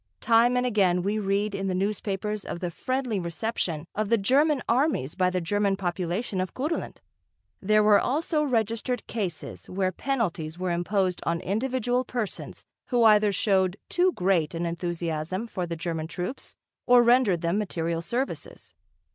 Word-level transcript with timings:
Time 0.19 0.57
and 0.57 0.65
again 0.65 1.03
we 1.03 1.19
read 1.19 1.53
in 1.53 1.67
the 1.67 1.75
newspapers 1.75 2.43
of 2.43 2.59
the 2.59 2.71
friendly 2.71 3.19
reception 3.19 3.85
of 3.93 4.09
the 4.09 4.17
German 4.17 4.63
armies 4.67 5.13
by 5.13 5.29
the 5.29 5.39
German 5.39 5.75
population 5.75 6.41
of 6.41 6.55
Kurland. 6.55 6.97
There 7.61 7.83
were 7.83 7.99
also 7.99 8.41
registered 8.41 9.05
cases 9.05 9.69
where 9.69 9.91
penalties 9.91 10.57
were 10.57 10.71
imposed 10.71 11.21
on 11.23 11.39
individual 11.41 12.03
persons 12.03 12.65
who 12.87 13.03
either 13.03 13.31
showed 13.31 13.77
too 13.89 14.11
great 14.13 14.55
an 14.55 14.65
enthusiasm 14.65 15.45
for 15.45 15.67
the 15.67 15.75
German 15.75 16.07
troops 16.07 16.55
or 16.87 17.03
rendered 17.03 17.41
them 17.41 17.59
material 17.59 18.01
services. 18.01 18.73